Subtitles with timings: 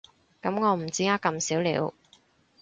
[0.41, 1.93] 噉我唔止呃咁少了